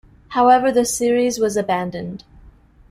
However, 0.29 0.71
the 0.71 0.83
series 0.83 1.37
was 1.37 1.55
abandoned. 1.55 2.23